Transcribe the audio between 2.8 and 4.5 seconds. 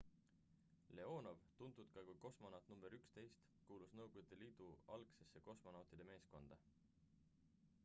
11 kuulus nõukogude